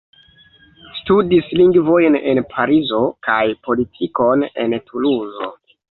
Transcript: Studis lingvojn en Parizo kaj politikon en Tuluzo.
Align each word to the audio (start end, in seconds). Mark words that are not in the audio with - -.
Studis 0.99 1.51
lingvojn 1.59 2.17
en 2.33 2.43
Parizo 2.53 3.03
kaj 3.29 3.39
politikon 3.69 4.49
en 4.65 4.77
Tuluzo. 4.89 5.53